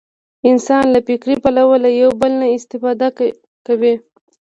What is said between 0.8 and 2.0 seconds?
له فکري پلوه له